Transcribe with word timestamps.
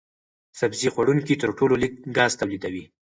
سبزي 0.59 0.89
خوړونکي 0.93 1.33
تر 1.41 1.49
ټولو 1.57 1.73
لږ 1.83 1.93
ګاز 2.17 2.31
تولیدوي. 2.39 2.83